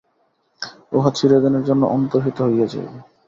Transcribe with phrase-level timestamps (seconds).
[0.91, 2.99] উহা চিরদিনের জন্য অন্তর্হিত হইয়া যাইবে।